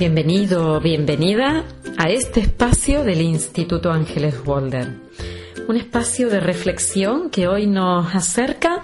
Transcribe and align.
Bienvenido, 0.00 0.80
bienvenida 0.80 1.62
a 1.98 2.08
este 2.08 2.40
espacio 2.40 3.04
del 3.04 3.20
Instituto 3.20 3.92
Ángeles 3.92 4.34
Walder. 4.46 4.94
Un 5.68 5.76
espacio 5.76 6.30
de 6.30 6.40
reflexión 6.40 7.28
que 7.28 7.46
hoy 7.46 7.66
nos 7.66 8.14
acerca 8.14 8.82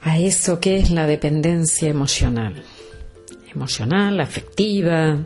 a 0.00 0.18
eso 0.20 0.60
que 0.60 0.76
es 0.76 0.92
la 0.92 1.08
dependencia 1.08 1.88
emocional. 1.88 2.62
Emocional, 3.52 4.20
afectiva, 4.20 5.18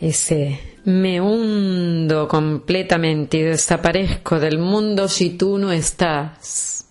ese 0.00 0.60
me 0.84 1.20
hundo 1.20 2.28
completamente 2.28 3.38
y 3.38 3.42
desaparezco 3.42 4.38
del 4.38 4.60
mundo 4.60 5.08
si 5.08 5.30
tú 5.30 5.58
no 5.58 5.72
estás. 5.72 6.86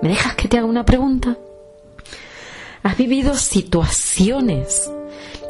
¿Me 0.00 0.10
dejas 0.10 0.36
que 0.36 0.46
te 0.46 0.58
haga 0.58 0.66
una 0.66 0.84
pregunta? 0.84 1.36
¿Has 2.84 2.96
vivido 2.96 3.34
situaciones 3.34 4.88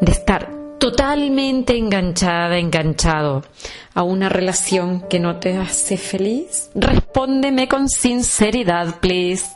de 0.02 0.11
estar 0.11 0.51
totalmente 0.80 1.77
enganchada, 1.77 2.59
enganchado 2.59 3.45
a 3.95 4.02
una 4.02 4.29
relación 4.29 5.06
que 5.09 5.20
no 5.20 5.38
te 5.38 5.56
hace 5.56 5.97
feliz? 5.97 6.70
Respóndeme 6.74 7.69
con 7.69 7.88
sinceridad, 7.88 8.98
please. 8.98 9.46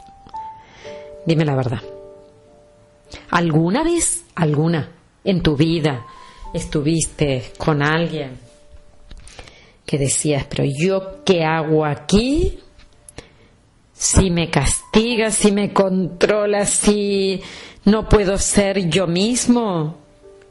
Dime 1.26 1.44
la 1.44 1.56
verdad. 1.56 1.82
¿Alguna 3.30 3.82
vez, 3.82 4.24
alguna, 4.36 4.88
en 5.24 5.42
tu 5.42 5.56
vida 5.56 6.06
estuviste 6.54 7.50
con 7.58 7.82
alguien 7.82 8.38
que 9.84 9.98
decías, 9.98 10.46
pero 10.48 10.62
yo 10.64 11.24
qué 11.24 11.44
hago 11.44 11.84
aquí? 11.84 12.60
Si 13.92 14.30
me 14.30 14.48
castiga, 14.48 15.32
si 15.32 15.50
me 15.50 15.72
controla, 15.72 16.66
si 16.66 17.42
no 17.84 18.08
puedo 18.08 18.38
ser 18.38 18.88
yo 18.88 19.08
mismo 19.08 20.05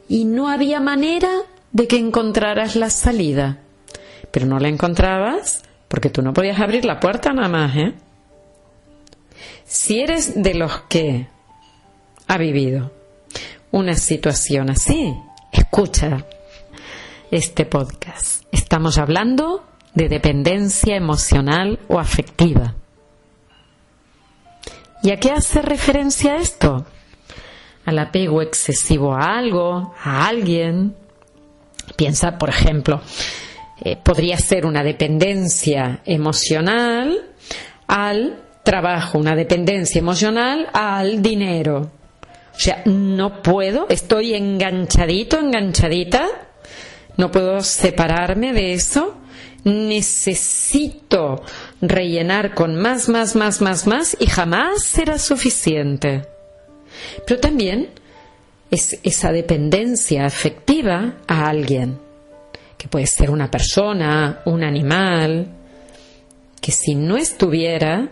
y 0.08 0.24
no 0.24 0.48
había 0.48 0.80
manera 0.80 1.30
de 1.72 1.86
que 1.86 1.98
encontraras 1.98 2.76
la 2.76 2.90
salida. 2.90 3.58
Pero 4.30 4.46
no 4.46 4.58
la 4.58 4.68
encontrabas 4.68 5.62
porque 5.88 6.10
tú 6.10 6.22
no 6.22 6.32
podías 6.32 6.60
abrir 6.60 6.84
la 6.84 7.00
puerta 7.00 7.32
nada 7.32 7.48
más, 7.48 7.76
¿eh? 7.76 7.94
Si 9.64 10.00
eres 10.00 10.42
de 10.42 10.54
los 10.54 10.82
que 10.82 11.28
ha 12.26 12.38
vivido 12.38 12.92
una 13.70 13.94
situación 13.94 14.70
así, 14.70 15.14
escucha 15.52 16.24
este 17.30 17.66
podcast. 17.66 18.44
Estamos 18.52 18.98
hablando 18.98 19.64
de 19.94 20.08
dependencia 20.08 20.96
emocional 20.96 21.80
o 21.88 21.98
afectiva. 21.98 22.74
¿Y 25.02 25.10
a 25.10 25.18
qué 25.18 25.30
hace 25.32 25.62
referencia 25.62 26.36
esto? 26.36 26.86
Al 27.86 27.98
apego 28.00 28.42
excesivo 28.42 29.14
a 29.14 29.38
algo, 29.38 29.94
a 30.02 30.26
alguien. 30.26 30.94
Piensa, 31.96 32.36
por 32.36 32.50
ejemplo, 32.50 33.00
eh, 33.80 33.96
podría 33.96 34.36
ser 34.36 34.66
una 34.66 34.82
dependencia 34.82 36.00
emocional 36.04 37.30
al 37.86 38.42
trabajo, 38.64 39.18
una 39.18 39.36
dependencia 39.36 40.00
emocional 40.00 40.68
al 40.72 41.22
dinero. 41.22 41.90
O 42.54 42.58
sea, 42.58 42.82
no 42.86 43.42
puedo, 43.42 43.86
estoy 43.88 44.34
enganchadito, 44.34 45.38
enganchadita, 45.38 46.26
no 47.16 47.30
puedo 47.30 47.60
separarme 47.60 48.52
de 48.52 48.72
eso, 48.72 49.14
necesito 49.62 51.42
rellenar 51.80 52.54
con 52.54 52.74
más, 52.76 53.08
más, 53.08 53.36
más, 53.36 53.60
más, 53.60 53.86
más 53.86 54.16
y 54.18 54.26
jamás 54.26 54.82
será 54.82 55.18
suficiente. 55.18 56.35
Pero 57.26 57.40
también 57.40 57.90
es 58.70 58.98
esa 59.02 59.32
dependencia 59.32 60.26
afectiva 60.26 61.18
a 61.26 61.48
alguien, 61.48 61.98
que 62.76 62.88
puede 62.88 63.06
ser 63.06 63.30
una 63.30 63.50
persona, 63.50 64.42
un 64.46 64.62
animal, 64.62 65.46
que 66.60 66.72
si 66.72 66.94
no 66.94 67.16
estuviera, 67.16 68.08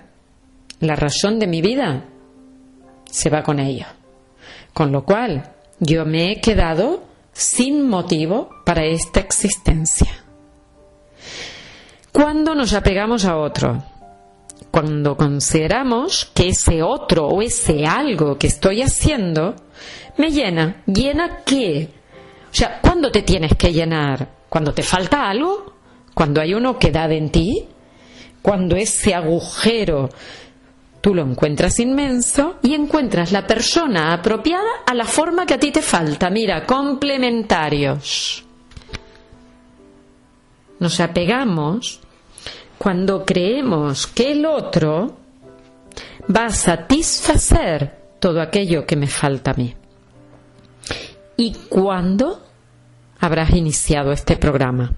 la 0.81 0.97
razón 0.97 1.39
de 1.39 1.47
mi 1.47 1.61
vida 1.61 2.05
se 3.11 3.31
va 3.31 3.43
con 3.43 3.59
ello. 3.59 3.87
Con 4.73 4.93
lo 4.93 5.05
cual, 5.05 5.53
yo 5.81 6.05
me 6.05 6.33
he 6.33 6.41
quedado 6.41 7.05
sin 7.33 7.89
motivo 7.89 8.50
para 8.65 8.84
esta 8.84 9.21
existencia. 9.21 10.25
Cuando 12.12 12.55
nos 12.55 12.73
apegamos 12.75 13.25
a 13.25 13.37
otro, 13.37 13.83
cuando 14.75 15.17
consideramos 15.17 16.33
que 16.35 16.49
ese 16.49 16.83
otro 16.83 17.29
o 17.29 17.43
ese 17.43 17.87
algo 17.87 18.37
que 18.37 18.49
estoy 18.49 18.83
haciendo 18.83 19.55
me 20.17 20.33
llena, 20.33 20.83
¿llena 20.85 21.45
qué? 21.47 21.91
O 22.51 22.53
sea, 22.53 22.81
¿cuándo 22.81 23.12
te 23.12 23.23
tienes 23.23 23.55
que 23.55 23.73
llenar? 23.73 24.29
¿Cuando 24.49 24.75
te 24.75 24.83
falta 24.83 25.31
algo? 25.31 25.75
¿Cuando 26.12 26.41
hay 26.41 26.55
una 26.55 26.71
oquedad 26.71 27.12
en 27.12 27.31
ti? 27.31 27.69
Cuando 28.43 28.75
ese 28.75 29.15
agujero 29.15 30.09
tú 31.01 31.15
lo 31.15 31.23
encuentras 31.23 31.79
inmenso 31.79 32.56
y 32.61 32.75
encuentras 32.75 33.31
la 33.31 33.47
persona 33.47 34.12
apropiada 34.12 34.83
a 34.85 34.93
la 34.93 35.05
forma 35.05 35.47
que 35.47 35.55
a 35.55 35.61
ti 35.61 35.71
te 35.71 35.83
falta. 35.83 36.31
Mira, 36.31 36.67
complementarios. 36.67 38.45
Nos 40.81 40.99
apegamos 40.99 42.01
cuando 42.79 43.25
creemos 43.25 44.07
que 44.07 44.33
el 44.33 44.47
otro 44.47 45.17
va 46.35 46.47
a 46.47 46.51
satisfacer 46.51 47.99
todo 48.19 48.41
aquello 48.41 48.87
que 48.87 48.97
me 48.97 49.07
falta 49.07 49.53
a 49.53 49.55
mí. 49.55 49.75
¿Y 51.37 51.53
cuándo 51.69 52.43
habrás 53.21 53.51
iniciado 53.51 54.12
este 54.12 54.37
programa? 54.37 54.95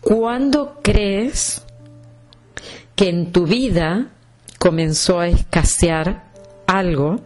¿Cuándo 0.00 0.80
crees 0.82 1.64
que 2.94 3.08
en 3.08 3.32
tu 3.32 3.46
vida 3.46 4.08
comenzó 4.58 5.20
a 5.20 5.28
escasear 5.28 6.24
algo 6.66 7.20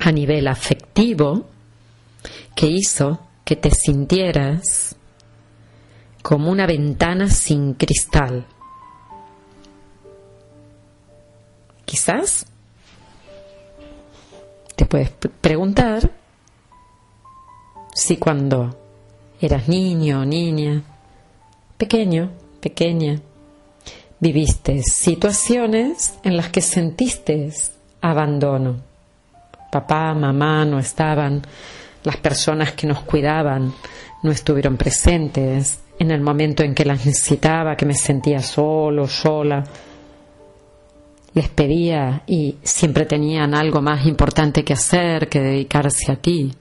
a 0.00 0.12
nivel 0.12 0.48
afectivo 0.48 1.46
que 2.54 2.66
hizo 2.66 3.20
que 3.44 3.56
te 3.56 3.70
sintieras 3.70 4.96
como 6.26 6.50
una 6.50 6.66
ventana 6.66 7.30
sin 7.30 7.74
cristal. 7.74 8.44
Quizás 11.84 12.44
te 14.74 14.86
puedes 14.86 15.10
preguntar 15.10 16.10
si 17.94 18.16
cuando 18.16 18.76
eras 19.40 19.68
niño 19.68 20.22
o 20.22 20.24
niña, 20.24 20.82
pequeño, 21.78 22.32
pequeña, 22.60 23.20
viviste 24.18 24.82
situaciones 24.82 26.18
en 26.24 26.36
las 26.36 26.48
que 26.48 26.60
sentiste 26.60 27.52
abandono. 28.00 28.78
Papá, 29.70 30.12
mamá 30.12 30.64
no 30.64 30.80
estaban, 30.80 31.42
las 32.02 32.16
personas 32.16 32.72
que 32.72 32.88
nos 32.88 33.02
cuidaban 33.02 33.72
no 34.24 34.32
estuvieron 34.32 34.76
presentes, 34.76 35.85
en 35.98 36.10
el 36.10 36.20
momento 36.20 36.62
en 36.62 36.74
que 36.74 36.84
las 36.84 37.06
necesitaba, 37.06 37.76
que 37.76 37.86
me 37.86 37.94
sentía 37.94 38.40
solo, 38.40 39.06
sola. 39.06 39.64
Les 41.34 41.48
pedía 41.48 42.22
y 42.26 42.56
siempre 42.62 43.04
tenían 43.04 43.54
algo 43.54 43.82
más 43.82 44.06
importante 44.06 44.64
que 44.64 44.72
hacer 44.72 45.28
que 45.28 45.40
dedicarse 45.40 46.12
a 46.12 46.16
ti. 46.16 46.52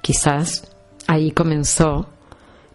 Quizás 0.00 0.70
ahí 1.06 1.30
comenzó 1.30 2.08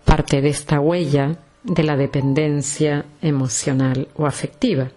parte 0.06 0.42
de 0.42 0.50
esta 0.50 0.80
huella 0.80 1.38
de 1.64 1.84
la 1.84 1.96
dependencia 1.96 3.06
emocional 3.22 4.08
o 4.16 4.26
afectiva. 4.26 4.90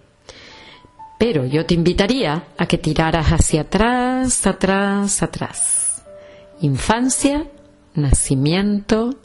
Pero 1.19 1.45
yo 1.45 1.65
te 1.67 1.75
invitaría 1.75 2.49
a 2.57 2.67
que 2.67 2.79
tiraras 2.79 3.29
hacia 3.29 3.61
atrás, 3.63 4.47
atrás, 4.47 5.23
atrás. 5.23 6.03
Infancia, 6.61 7.47
nacimiento, 7.95 9.17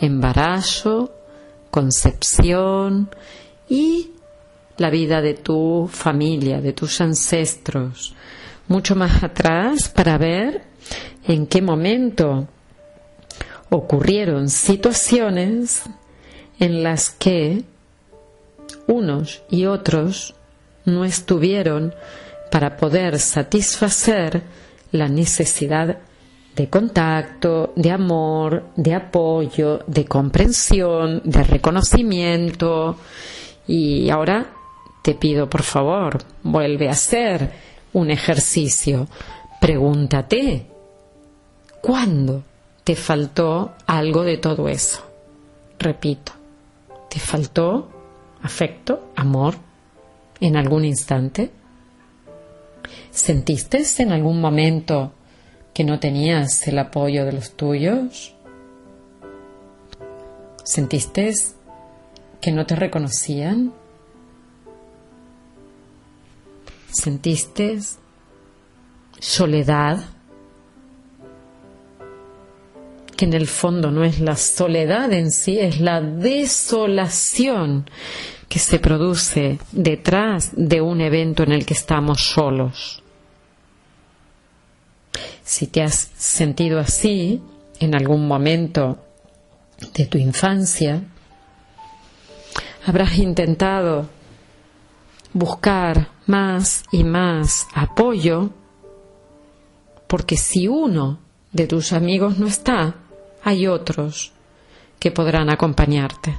embarazo, 0.00 1.14
concepción 1.70 3.10
y 3.68 4.10
la 4.76 4.90
vida 4.90 5.20
de 5.22 5.34
tu 5.34 5.88
familia, 5.90 6.60
de 6.60 6.72
tus 6.72 7.00
ancestros, 7.00 8.14
mucho 8.68 8.94
más 8.94 9.22
atrás 9.22 9.88
para 9.88 10.18
ver 10.18 10.62
en 11.26 11.46
qué 11.46 11.62
momento 11.62 12.48
ocurrieron 13.70 14.48
situaciones 14.48 15.82
en 16.58 16.82
las 16.82 17.10
que 17.10 17.64
unos 18.86 19.42
y 19.50 19.66
otros 19.66 20.34
no 20.84 21.04
estuvieron 21.04 21.94
para 22.50 22.76
poder 22.76 23.18
satisfacer 23.18 24.42
la 24.92 25.08
necesidad 25.08 25.98
de 26.56 26.68
contacto, 26.68 27.72
de 27.76 27.90
amor, 27.90 28.70
de 28.76 28.94
apoyo, 28.94 29.80
de 29.86 30.04
comprensión, 30.06 31.20
de 31.24 31.44
reconocimiento. 31.44 32.96
Y 33.66 34.10
ahora 34.10 34.46
te 35.02 35.14
pido, 35.14 35.48
por 35.48 35.62
favor, 35.62 36.18
vuelve 36.42 36.88
a 36.88 36.92
hacer 36.92 37.52
un 37.92 38.10
ejercicio. 38.10 39.06
Pregúntate, 39.60 40.66
¿Cuándo 41.86 42.42
te 42.82 42.96
faltó 42.96 43.74
algo 43.86 44.24
de 44.24 44.38
todo 44.38 44.68
eso? 44.68 45.06
Repito, 45.78 46.32
¿te 47.08 47.20
faltó 47.20 47.88
afecto, 48.42 49.12
amor 49.14 49.54
en 50.40 50.56
algún 50.56 50.84
instante? 50.84 51.52
¿Sentiste 53.12 53.84
en 53.98 54.10
algún 54.10 54.40
momento 54.40 55.12
que 55.76 55.84
no 55.84 56.00
tenías 56.00 56.66
el 56.68 56.78
apoyo 56.78 57.26
de 57.26 57.32
los 57.32 57.50
tuyos? 57.50 58.34
¿Sentiste 60.64 61.34
que 62.40 62.50
no 62.50 62.64
te 62.64 62.74
reconocían? 62.74 63.74
¿Sentiste 66.90 67.78
soledad? 69.18 70.02
Que 73.14 73.26
en 73.26 73.34
el 73.34 73.46
fondo 73.46 73.90
no 73.90 74.02
es 74.02 74.18
la 74.18 74.36
soledad 74.36 75.12
en 75.12 75.30
sí, 75.30 75.58
es 75.58 75.78
la 75.78 76.00
desolación 76.00 77.84
que 78.48 78.60
se 78.60 78.78
produce 78.78 79.58
detrás 79.72 80.52
de 80.56 80.80
un 80.80 81.02
evento 81.02 81.42
en 81.42 81.52
el 81.52 81.66
que 81.66 81.74
estamos 81.74 82.22
solos. 82.22 83.02
Si 85.46 85.68
te 85.68 85.80
has 85.80 86.10
sentido 86.16 86.80
así 86.80 87.40
en 87.78 87.94
algún 87.94 88.26
momento 88.26 88.98
de 89.94 90.06
tu 90.06 90.18
infancia, 90.18 91.04
habrás 92.84 93.16
intentado 93.16 94.08
buscar 95.32 96.08
más 96.26 96.82
y 96.90 97.04
más 97.04 97.68
apoyo, 97.74 98.50
porque 100.08 100.36
si 100.36 100.66
uno 100.66 101.20
de 101.52 101.68
tus 101.68 101.92
amigos 101.92 102.40
no 102.40 102.48
está, 102.48 102.96
hay 103.44 103.68
otros 103.68 104.32
que 104.98 105.12
podrán 105.12 105.48
acompañarte. 105.48 106.36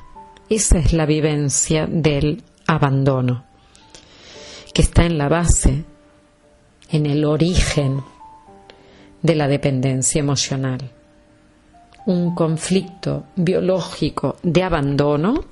Esa 0.49 0.79
es 0.79 0.91
la 0.91 1.05
vivencia 1.05 1.87
del 1.89 2.43
abandono, 2.67 3.45
que 4.73 4.81
está 4.81 5.05
en 5.05 5.17
la 5.17 5.29
base, 5.29 5.85
en 6.89 7.05
el 7.05 7.23
origen 7.23 8.03
de 9.21 9.35
la 9.35 9.47
dependencia 9.47 10.19
emocional. 10.19 10.91
Un 12.05 12.33
conflicto 12.35 13.25
biológico 13.35 14.37
de 14.43 14.63
abandono 14.63 15.45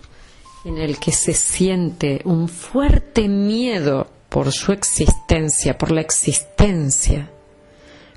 en 0.65 0.77
el 0.77 0.97
que 0.97 1.11
se 1.11 1.33
siente 1.33 2.21
un 2.25 2.47
fuerte 2.47 3.27
miedo 3.27 4.07
por 4.29 4.51
su 4.51 4.71
existencia, 4.71 5.77
por 5.77 5.91
la 5.91 6.01
existencia. 6.01 7.29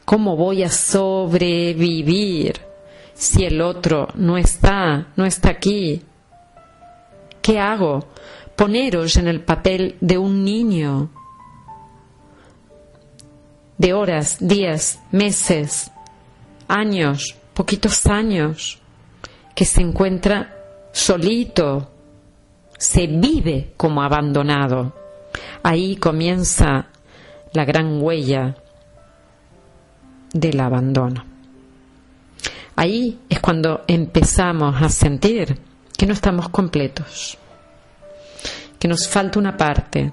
¿Cómo 0.04 0.36
voy 0.36 0.62
a 0.62 0.70
sobrevivir 0.70 2.54
si 3.12 3.44
el 3.44 3.60
otro 3.60 4.08
no 4.14 4.38
está, 4.38 5.08
no 5.16 5.26
está 5.26 5.50
aquí? 5.50 6.02
¿Qué 7.42 7.58
hago? 7.58 8.08
Poneros 8.56 9.16
en 9.16 9.28
el 9.28 9.42
papel 9.42 9.96
de 10.00 10.16
un 10.16 10.44
niño, 10.44 11.10
de 13.78 13.92
horas, 13.92 14.36
días, 14.40 14.98
meses, 15.12 15.90
años, 16.66 17.36
poquitos 17.54 18.06
años, 18.06 18.78
que 19.54 19.64
se 19.64 19.80
encuentra 19.80 20.54
solito, 20.92 21.90
se 22.76 23.06
vive 23.06 23.72
como 23.76 24.02
abandonado. 24.02 24.92
Ahí 25.62 25.96
comienza 25.96 26.88
la 27.52 27.64
gran 27.64 28.02
huella 28.02 28.56
del 30.32 30.60
abandono. 30.60 31.24
Ahí 32.76 33.18
es 33.28 33.40
cuando 33.40 33.84
empezamos 33.88 34.80
a 34.80 34.88
sentir 34.88 35.58
que 35.96 36.06
no 36.06 36.12
estamos 36.12 36.48
completos, 36.48 37.36
que 38.78 38.86
nos 38.86 39.08
falta 39.08 39.38
una 39.38 39.56
parte 39.56 40.12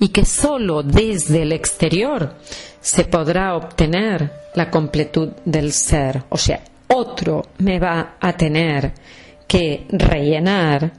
y 0.00 0.08
que 0.08 0.24
solo 0.24 0.82
desde 0.82 1.42
el 1.42 1.52
exterior 1.52 2.34
se 2.80 3.04
podrá 3.04 3.56
obtener 3.56 4.32
la 4.54 4.70
completud 4.70 5.30
del 5.44 5.72
ser. 5.72 6.24
O 6.28 6.38
sea, 6.38 6.62
otro 6.88 7.42
me 7.58 7.78
va 7.78 8.16
a 8.20 8.32
tener 8.36 8.92
que 9.46 9.86
rellenar 9.90 10.92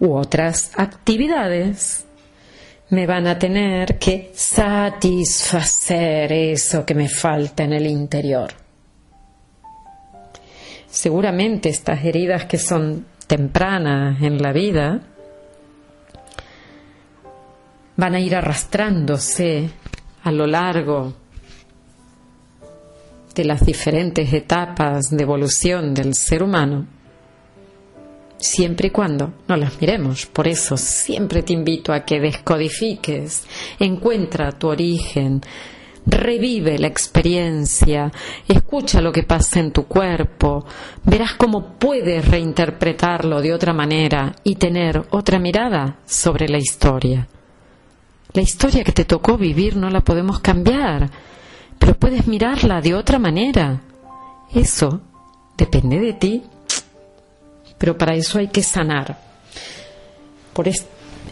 u 0.00 0.14
otras 0.14 0.72
actividades 0.76 2.06
me 2.92 3.06
van 3.06 3.26
a 3.26 3.38
tener 3.38 3.98
que 3.98 4.32
satisfacer 4.34 6.30
eso 6.30 6.84
que 6.84 6.94
me 6.94 7.08
falta 7.08 7.64
en 7.64 7.72
el 7.72 7.86
interior. 7.86 8.52
Seguramente 10.90 11.70
estas 11.70 12.04
heridas 12.04 12.44
que 12.44 12.58
son 12.58 13.06
tempranas 13.26 14.20
en 14.20 14.42
la 14.42 14.52
vida 14.52 15.00
van 17.96 18.14
a 18.14 18.20
ir 18.20 18.34
arrastrándose 18.34 19.70
a 20.22 20.32
lo 20.32 20.46
largo 20.46 21.14
de 23.34 23.44
las 23.44 23.64
diferentes 23.64 24.32
etapas 24.32 25.10
de 25.10 25.22
evolución 25.22 25.94
del 25.94 26.14
ser 26.14 26.42
humano 26.42 26.86
siempre 28.42 28.88
y 28.88 28.90
cuando 28.90 29.32
no 29.48 29.56
las 29.56 29.80
miremos. 29.80 30.26
Por 30.26 30.48
eso 30.48 30.76
siempre 30.76 31.42
te 31.42 31.52
invito 31.52 31.92
a 31.92 32.04
que 32.04 32.20
descodifiques, 32.20 33.46
encuentra 33.78 34.52
tu 34.52 34.68
origen, 34.68 35.40
revive 36.04 36.78
la 36.78 36.88
experiencia, 36.88 38.10
escucha 38.46 39.00
lo 39.00 39.12
que 39.12 39.22
pasa 39.22 39.60
en 39.60 39.72
tu 39.72 39.84
cuerpo, 39.86 40.66
verás 41.04 41.34
cómo 41.38 41.78
puedes 41.78 42.26
reinterpretarlo 42.28 43.40
de 43.40 43.54
otra 43.54 43.72
manera 43.72 44.34
y 44.42 44.56
tener 44.56 45.02
otra 45.10 45.38
mirada 45.38 45.98
sobre 46.04 46.48
la 46.48 46.58
historia. 46.58 47.28
La 48.34 48.42
historia 48.42 48.84
que 48.84 48.92
te 48.92 49.04
tocó 49.04 49.36
vivir 49.36 49.76
no 49.76 49.90
la 49.90 50.00
podemos 50.00 50.40
cambiar, 50.40 51.10
pero 51.78 51.94
puedes 51.94 52.26
mirarla 52.26 52.80
de 52.80 52.94
otra 52.94 53.18
manera. 53.18 53.82
Eso 54.54 55.00
depende 55.56 55.98
de 55.98 56.12
ti 56.14 56.42
pero 57.82 57.98
para 57.98 58.14
eso 58.14 58.38
hay 58.38 58.46
que 58.46 58.62
sanar. 58.62 59.18
Por 60.52 60.70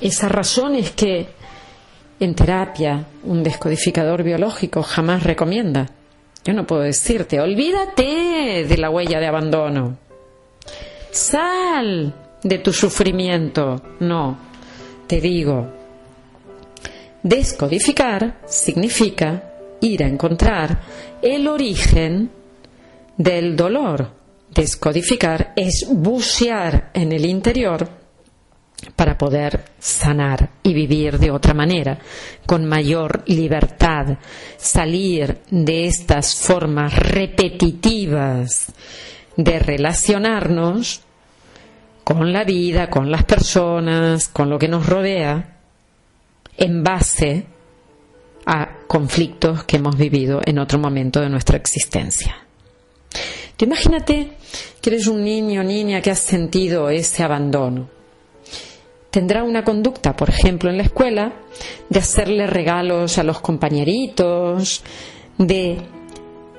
esa 0.01 0.29
razón 0.29 0.75
es 0.75 0.91
que 0.91 1.29
en 2.19 2.35
terapia 2.35 3.07
un 3.23 3.45
descodificador 3.45 4.25
biológico 4.25 4.83
jamás 4.83 5.23
recomienda. 5.23 5.87
Yo 6.45 6.53
no 6.53 6.67
puedo 6.67 6.83
decirte, 6.83 7.41
olvídate 7.41 8.67
de 8.69 8.77
la 8.79 8.91
huella 8.91 9.21
de 9.21 9.29
abandono. 9.29 9.97
Sal 11.13 12.17
de 12.43 12.59
tu 12.59 12.73
sufrimiento. 12.73 13.81
No, 14.01 14.37
te 15.07 15.21
digo, 15.21 15.69
descodificar 17.23 18.41
significa 18.47 19.43
ir 19.81 20.05
a 20.05 20.09
encontrar 20.09 20.81
el 21.23 21.49
origen 21.49 22.31
del 23.17 23.57
dolor. 23.57 24.19
Descodificar 24.55 25.53
es 25.55 25.87
bucear 25.89 26.91
en 26.93 27.13
el 27.13 27.25
interior 27.25 27.89
para 28.97 29.17
poder 29.17 29.65
sanar 29.79 30.51
y 30.63 30.75
vivir 30.75 31.19
de 31.19 31.31
otra 31.31 31.55
manera, 31.55 31.99
con 32.47 32.67
mayor 32.67 33.23
libertad, 33.27 34.19
salir 34.57 35.41
de 35.51 35.87
estas 35.87 36.35
formas 36.35 36.97
repetitivas 36.97 38.73
de 39.37 39.59
relacionarnos 39.59 41.03
con 42.03 42.33
la 42.33 42.45
vida, 42.45 42.91
con 42.91 43.11
las 43.11 43.25
personas, 43.25 44.29
con 44.29 44.51
lo 44.51 44.59
que 44.59 44.69
nos 44.69 44.87
rodea, 44.87 45.60
en 46.61 46.85
base 46.85 47.47
a 48.47 48.79
conflictos 48.87 49.65
que 49.65 49.79
hemos 49.79 49.97
vivido 49.97 50.41
en 50.45 50.61
otro 50.61 50.79
momento 50.79 51.21
de 51.21 51.29
nuestra 51.29 51.57
existencia 51.57 52.47
imagínate 53.65 54.33
que 54.81 54.91
eres 54.91 55.07
un 55.07 55.25
niño 55.25 55.61
o 55.61 55.65
niña 55.65 56.01
que 56.01 56.11
has 56.11 56.21
sentido 56.21 56.89
ese 56.91 57.23
abandono. 57.23 57.89
Tendrá 59.11 59.43
una 59.43 59.65
conducta, 59.65 60.15
por 60.15 60.31
ejemplo, 60.31 60.71
en 60.71 60.77
la 60.77 60.85
escuela, 60.85 61.33
de 61.89 61.99
hacerle 61.99 62.47
regalos 62.47 63.19
a 63.19 63.25
los 63.25 63.41
compañeritos, 63.41 64.83
de 65.37 65.79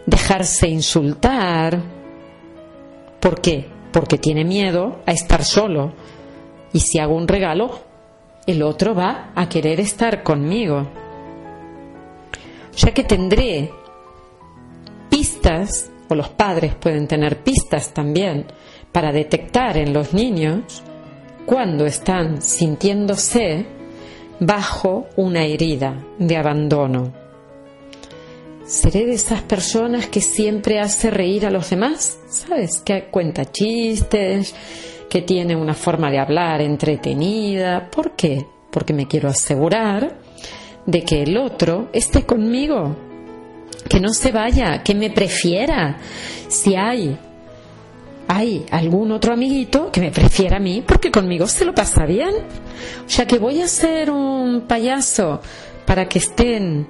dejarse 0.05 0.67
insultar. 0.67 1.79
¿Por 3.20 3.39
qué? 3.39 3.67
Porque 3.93 4.17
tiene 4.17 4.43
miedo 4.43 5.00
a 5.05 5.12
estar 5.12 5.46
solo. 5.46 5.93
Y 6.74 6.81
si 6.81 7.00
hago 7.00 7.15
un 7.15 7.27
regalo, 7.27 7.79
el 8.45 8.63
otro 8.63 8.95
va 8.95 9.31
a 9.36 9.48
querer 9.48 9.79
estar 9.79 10.24
conmigo. 10.24 10.88
Sea 12.71 12.93
que 12.93 13.03
tendré 13.03 13.71
pistas 15.10 15.91
o 16.07 16.15
los 16.15 16.29
padres 16.29 16.75
pueden 16.75 17.07
tener 17.07 17.43
pistas 17.43 17.93
también 17.93 18.45
para 18.91 19.12
detectar 19.12 19.77
en 19.77 19.93
los 19.93 20.13
niños 20.13 20.83
cuando 21.45 21.86
están 21.86 22.41
sintiéndose 22.41 23.65
bajo 24.39 25.07
una 25.15 25.43
herida 25.43 26.03
de 26.17 26.38
abandono. 26.38 27.13
Seré 28.65 29.05
de 29.05 29.13
esas 29.13 29.41
personas 29.41 30.07
que 30.07 30.21
siempre 30.21 30.79
hace 30.79 31.10
reír 31.10 31.45
a 31.45 31.51
los 31.51 31.69
demás, 31.69 32.19
¿sabes? 32.29 32.81
Que 32.81 33.05
cuenta 33.05 33.45
chistes, 33.45 34.55
que 35.11 35.23
tiene 35.23 35.57
una 35.57 35.73
forma 35.73 36.09
de 36.09 36.19
hablar 36.19 36.61
entretenida. 36.61 37.89
¿Por 37.91 38.11
qué? 38.11 38.45
Porque 38.71 38.93
me 38.93 39.09
quiero 39.09 39.27
asegurar 39.27 40.15
de 40.85 41.03
que 41.03 41.23
el 41.23 41.35
otro 41.35 41.89
esté 41.91 42.25
conmigo, 42.25 42.95
que 43.89 43.99
no 43.99 44.13
se 44.13 44.31
vaya, 44.31 44.81
que 44.83 44.95
me 44.95 45.09
prefiera. 45.09 45.97
Si 46.47 46.77
hay 46.77 47.19
hay 48.29 48.65
algún 48.71 49.11
otro 49.11 49.33
amiguito 49.33 49.91
que 49.91 49.99
me 49.99 50.11
prefiera 50.11 50.55
a 50.55 50.61
mí 50.61 50.81
porque 50.81 51.11
conmigo 51.11 51.45
se 51.45 51.65
lo 51.65 51.75
pasa 51.75 52.05
bien. 52.05 52.33
O 53.05 53.09
sea 53.09 53.27
que 53.27 53.37
voy 53.37 53.61
a 53.61 53.67
ser 53.67 54.11
un 54.11 54.61
payaso 54.61 55.41
para 55.85 56.07
que 56.07 56.19
estén 56.19 56.87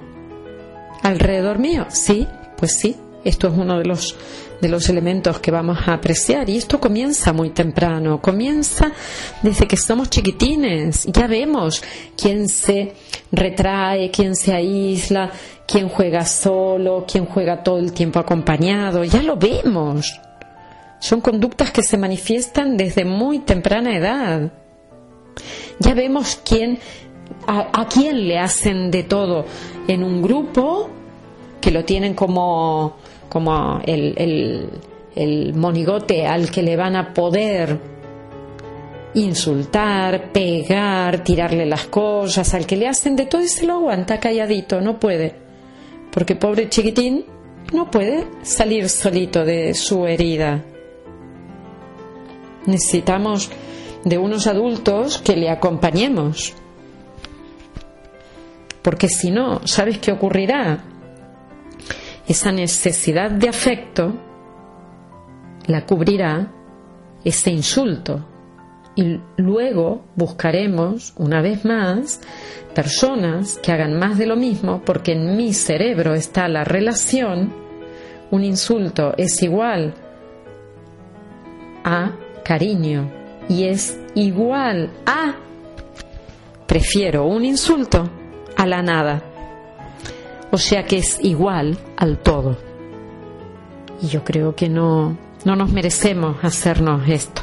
alrededor 1.02 1.58
mío. 1.58 1.86
Sí, 1.88 2.28
pues 2.56 2.78
sí, 2.78 2.94
esto 3.24 3.48
es 3.48 3.54
uno 3.54 3.80
de 3.80 3.86
los 3.86 4.14
de 4.62 4.68
los 4.68 4.88
elementos 4.88 5.40
que 5.40 5.50
vamos 5.50 5.76
a 5.88 5.94
apreciar 5.94 6.48
y 6.48 6.56
esto 6.56 6.78
comienza 6.78 7.32
muy 7.32 7.50
temprano, 7.50 8.22
comienza 8.22 8.92
desde 9.42 9.66
que 9.66 9.76
somos 9.76 10.08
chiquitines, 10.08 11.04
ya 11.06 11.26
vemos 11.26 11.82
quién 12.16 12.48
se 12.48 12.92
retrae, 13.32 14.12
quién 14.12 14.36
se 14.36 14.54
aísla, 14.54 15.32
quién 15.66 15.88
juega 15.88 16.24
solo, 16.24 17.04
quién 17.10 17.26
juega 17.26 17.64
todo 17.64 17.78
el 17.78 17.92
tiempo 17.92 18.20
acompañado, 18.20 19.02
ya 19.02 19.20
lo 19.20 19.36
vemos. 19.36 20.20
Son 21.00 21.20
conductas 21.20 21.72
que 21.72 21.82
se 21.82 21.98
manifiestan 21.98 22.76
desde 22.76 23.04
muy 23.04 23.40
temprana 23.40 23.96
edad. 23.96 24.52
Ya 25.80 25.94
vemos 25.94 26.40
quién, 26.44 26.78
a, 27.48 27.88
quién 27.88 28.28
le 28.28 28.38
hacen 28.38 28.92
de 28.92 29.02
todo 29.02 29.44
en 29.88 30.04
un 30.04 30.22
grupo 30.22 30.88
que 31.60 31.72
lo 31.72 31.84
tienen 31.84 32.14
como, 32.14 32.98
como 33.32 33.80
el, 33.86 35.54
monigote 35.54 36.26
al 36.26 36.50
que 36.50 36.62
le 36.62 36.76
van 36.76 36.96
a 36.96 37.14
poder 37.14 37.80
insultar, 39.14 40.32
pegar, 40.32 41.24
tirarle 41.24 41.64
las 41.64 41.86
cosas, 41.86 42.52
al 42.52 42.66
que 42.66 42.76
le 42.76 42.88
hacen 42.88 43.16
de 43.16 43.24
todo 43.24 43.40
y 43.40 43.48
se 43.48 43.64
lo 43.64 43.76
aguanta 43.76 44.20
calladito, 44.20 44.82
no 44.82 45.00
puede. 45.00 45.34
Porque 46.10 46.36
pobre 46.36 46.68
chiquitín 46.68 47.24
no 47.72 47.90
puede 47.90 48.26
salir 48.42 48.90
solito 48.90 49.46
de 49.46 49.72
su 49.72 50.06
herida. 50.06 50.62
Necesitamos 52.66 53.50
de 54.04 54.18
unos 54.18 54.46
adultos 54.46 55.22
que 55.24 55.36
le 55.36 55.48
acompañemos. 55.48 56.52
Porque 58.82 59.08
si 59.08 59.30
no, 59.30 59.66
¿sabes 59.66 59.96
qué 59.96 60.12
ocurrirá? 60.12 60.91
Esa 62.26 62.52
necesidad 62.52 63.30
de 63.30 63.48
afecto 63.48 64.12
la 65.66 65.84
cubrirá 65.86 66.52
ese 67.24 67.50
insulto. 67.50 68.26
Y 68.94 69.20
luego 69.36 70.04
buscaremos, 70.16 71.14
una 71.16 71.40
vez 71.40 71.64
más, 71.64 72.20
personas 72.74 73.58
que 73.62 73.72
hagan 73.72 73.98
más 73.98 74.18
de 74.18 74.26
lo 74.26 74.36
mismo, 74.36 74.82
porque 74.84 75.12
en 75.12 75.36
mi 75.36 75.52
cerebro 75.54 76.14
está 76.14 76.46
la 76.48 76.64
relación, 76.64 77.52
un 78.30 78.44
insulto 78.44 79.14
es 79.16 79.42
igual 79.42 79.94
a 81.84 82.12
cariño 82.44 83.10
y 83.48 83.64
es 83.64 83.98
igual 84.14 84.90
a 85.04 85.34
prefiero 86.66 87.26
un 87.26 87.44
insulto 87.44 88.08
a 88.56 88.66
la 88.66 88.82
nada. 88.82 89.31
O 90.54 90.58
sea 90.58 90.84
que 90.84 90.98
es 90.98 91.18
igual 91.22 91.78
al 91.96 92.18
todo. 92.18 92.58
Y 94.02 94.08
yo 94.08 94.22
creo 94.22 94.54
que 94.54 94.68
no, 94.68 95.16
no 95.46 95.56
nos 95.56 95.72
merecemos 95.72 96.36
hacernos 96.44 97.08
esto. 97.08 97.40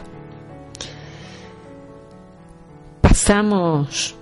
Pasamos 3.01 4.15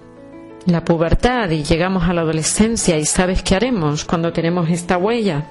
la 0.68 0.86
pubertad 0.86 1.50
y 1.50 1.64
llegamos 1.64 2.04
a 2.04 2.14
la 2.14 2.22
adolescencia 2.22 2.98
y 2.98 3.06
sabes 3.06 3.44
qué 3.44 3.56
haremos 3.56 4.06
cuando 4.06 4.32
tenemos 4.32 4.70
esta 4.70 4.98
huella. 4.98 5.46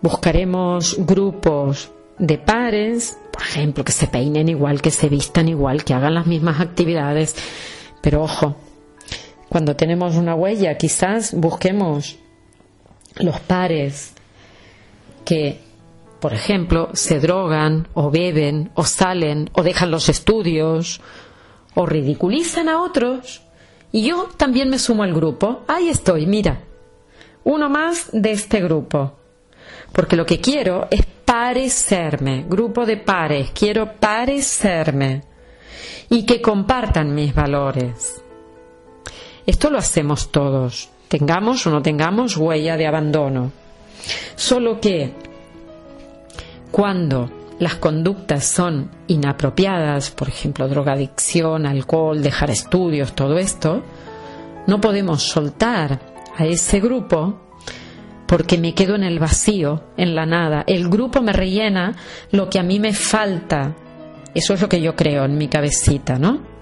Buscaremos 0.00 0.96
grupos 1.04 1.90
de 2.18 2.38
pares, 2.38 3.18
por 3.32 3.42
ejemplo, 3.42 3.82
que 3.82 3.90
se 3.90 4.06
peinen 4.06 4.48
igual, 4.48 4.80
que 4.80 4.92
se 4.92 5.08
vistan 5.08 5.48
igual, 5.48 5.82
que 5.82 5.92
hagan 5.92 6.14
las 6.14 6.26
mismas 6.26 6.60
actividades. 6.60 7.34
Pero 8.00 8.22
ojo, 8.22 8.54
cuando 9.48 9.76
tenemos 9.76 10.16
una 10.16 10.34
huella, 10.34 10.76
quizás 10.76 11.34
busquemos 11.34 12.18
los 13.16 13.40
pares 13.40 14.12
que, 15.24 15.60
por 16.20 16.32
ejemplo, 16.32 16.90
se 16.92 17.18
drogan 17.18 17.88
o 17.94 18.10
beben 18.10 18.70
o 18.74 18.84
salen 18.84 19.50
o 19.52 19.62
dejan 19.62 19.90
los 19.90 20.08
estudios 20.08 21.00
o 21.74 21.86
ridiculizan 21.86 22.68
a 22.68 22.82
otros. 22.82 23.42
Y 23.90 24.08
yo 24.08 24.28
también 24.36 24.68
me 24.68 24.78
sumo 24.78 25.02
al 25.02 25.14
grupo. 25.14 25.62
Ahí 25.66 25.88
estoy, 25.88 26.26
mira. 26.26 26.60
Uno 27.44 27.70
más 27.70 28.10
de 28.12 28.32
este 28.32 28.60
grupo 28.60 29.18
porque 29.92 30.16
lo 30.16 30.26
que 30.26 30.40
quiero 30.40 30.86
es 30.90 31.04
parecerme, 31.24 32.44
grupo 32.48 32.86
de 32.86 32.96
pares, 32.96 33.50
quiero 33.50 33.94
parecerme 33.98 35.22
y 36.08 36.24
que 36.24 36.40
compartan 36.40 37.14
mis 37.14 37.34
valores. 37.34 38.22
Esto 39.48 39.70
lo 39.70 39.78
hacemos 39.78 40.30
todos, 40.30 40.90
tengamos 41.08 41.66
o 41.66 41.70
no 41.70 41.80
tengamos 41.80 42.36
huella 42.36 42.76
de 42.76 42.86
abandono. 42.86 43.50
Solo 44.36 44.78
que 44.78 45.14
cuando 46.70 47.30
las 47.58 47.76
conductas 47.76 48.44
son 48.44 48.90
inapropiadas, 49.06 50.10
por 50.10 50.28
ejemplo, 50.28 50.68
drogadicción, 50.68 51.64
alcohol, 51.64 52.20
dejar 52.20 52.50
estudios, 52.50 53.14
todo 53.14 53.38
esto, 53.38 53.82
no 54.66 54.82
podemos 54.82 55.22
soltar 55.22 55.98
a 56.36 56.44
ese 56.44 56.78
grupo 56.78 57.40
porque 58.26 58.58
me 58.58 58.74
quedo 58.74 58.96
en 58.96 59.04
el 59.04 59.18
vacío, 59.18 59.82
en 59.96 60.14
la 60.14 60.26
nada. 60.26 60.62
El 60.66 60.90
grupo 60.90 61.22
me 61.22 61.32
rellena 61.32 61.96
lo 62.32 62.50
que 62.50 62.58
a 62.58 62.62
mí 62.62 62.78
me 62.80 62.92
falta. 62.92 63.74
Eso 64.34 64.52
es 64.52 64.60
lo 64.60 64.68
que 64.68 64.82
yo 64.82 64.94
creo 64.94 65.24
en 65.24 65.38
mi 65.38 65.48
cabecita, 65.48 66.18
¿no? 66.18 66.58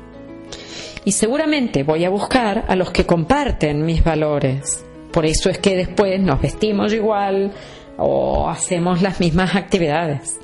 Y 1.07 1.13
seguramente 1.13 1.85
voy 1.85 2.05
a 2.05 2.11
buscar 2.11 2.65
a 2.67 2.75
los 2.75 2.91
que 2.91 3.07
comparten 3.07 3.87
mis 3.87 4.03
valores. 4.03 4.85
Por 5.13 5.25
eso 5.25 5.49
es 5.49 5.59
que 5.59 5.77
después 5.77 6.21
nos 6.21 6.43
vestimos 6.43 6.93
igual 6.93 7.53
o 7.97 8.49
hacemos 8.49 9.03
las 9.03 9.21
mismas 9.21 9.55
actividades. 9.55 10.41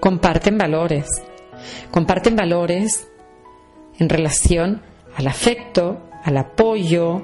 Comparten 0.00 0.58
valores. 0.58 1.08
Comparten 1.90 2.36
valores 2.36 3.08
en 3.98 4.10
relación 4.10 4.82
al 5.16 5.28
afecto, 5.28 5.98
al 6.22 6.36
apoyo, 6.36 7.22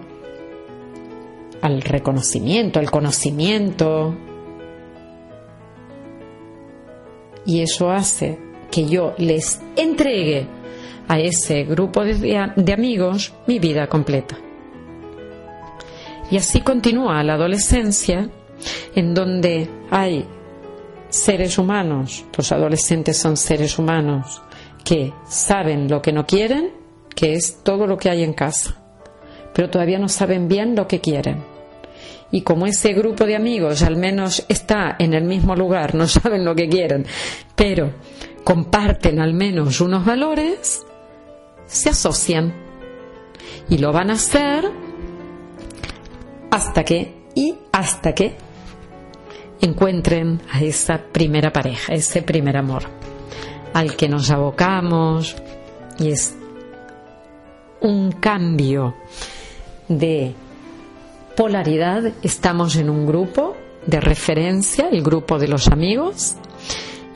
al 1.60 1.82
reconocimiento, 1.82 2.80
al 2.80 2.90
conocimiento. 2.90 4.16
Y 7.44 7.60
eso 7.60 7.90
hace 7.90 8.38
que 8.70 8.86
yo 8.86 9.12
les 9.18 9.60
entregue 9.76 10.46
a 11.10 11.18
ese 11.18 11.64
grupo 11.64 12.04
de, 12.04 12.52
de 12.54 12.72
amigos 12.72 13.32
mi 13.48 13.58
vida 13.58 13.88
completa. 13.88 14.38
Y 16.30 16.36
así 16.36 16.60
continúa 16.60 17.24
la 17.24 17.34
adolescencia, 17.34 18.30
en 18.94 19.12
donde 19.12 19.68
hay 19.90 20.24
seres 21.08 21.58
humanos, 21.58 22.24
los 22.36 22.52
adolescentes 22.52 23.18
son 23.18 23.36
seres 23.36 23.76
humanos, 23.76 24.40
que 24.84 25.12
saben 25.26 25.88
lo 25.88 26.00
que 26.00 26.12
no 26.12 26.24
quieren, 26.26 26.70
que 27.16 27.34
es 27.34 27.64
todo 27.64 27.88
lo 27.88 27.96
que 27.98 28.10
hay 28.10 28.22
en 28.22 28.32
casa, 28.32 28.80
pero 29.52 29.68
todavía 29.68 29.98
no 29.98 30.08
saben 30.08 30.46
bien 30.46 30.76
lo 30.76 30.86
que 30.86 31.00
quieren 31.00 31.42
y 32.32 32.42
como 32.42 32.66
ese 32.66 32.92
grupo 32.92 33.24
de 33.24 33.34
amigos 33.34 33.82
al 33.82 33.96
menos 33.96 34.44
está 34.48 34.94
en 34.98 35.14
el 35.14 35.24
mismo 35.24 35.56
lugar, 35.56 35.96
no 35.96 36.06
saben 36.08 36.44
lo 36.44 36.54
que 36.54 36.68
quieren, 36.68 37.04
pero 37.56 37.92
comparten 38.44 39.20
al 39.20 39.34
menos 39.34 39.80
unos 39.80 40.04
valores, 40.04 40.86
se 41.70 41.90
asocian 41.90 42.52
y 43.68 43.78
lo 43.78 43.92
van 43.92 44.10
a 44.10 44.14
hacer 44.14 44.70
hasta 46.50 46.84
que 46.84 47.14
y 47.34 47.54
hasta 47.72 48.14
que 48.14 48.36
encuentren 49.60 50.40
a 50.52 50.62
esa 50.62 50.98
primera 50.98 51.52
pareja, 51.52 51.94
ese 51.94 52.22
primer 52.22 52.56
amor 52.56 52.82
al 53.72 53.96
que 53.96 54.08
nos 54.08 54.30
abocamos 54.30 55.36
y 55.98 56.10
es 56.10 56.34
un 57.80 58.12
cambio 58.12 58.96
de 59.88 60.34
polaridad 61.36 62.12
estamos 62.22 62.76
en 62.76 62.90
un 62.90 63.06
grupo 63.06 63.56
de 63.86 64.00
referencia, 64.00 64.88
el 64.90 65.02
grupo 65.02 65.38
de 65.38 65.48
los 65.48 65.68
amigos, 65.68 66.36